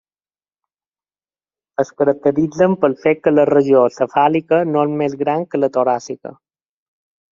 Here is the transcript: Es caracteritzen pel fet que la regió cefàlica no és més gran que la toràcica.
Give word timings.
Es 1.83 1.91
caracteritzen 2.01 2.73
pel 2.85 2.97
fet 3.03 3.21
que 3.27 3.35
la 3.35 3.45
regió 3.51 3.83
cefàlica 3.99 4.63
no 4.73 4.83
és 4.89 4.97
més 5.03 5.17
gran 5.21 5.49
que 5.53 5.61
la 5.65 5.71
toràcica. 5.77 6.33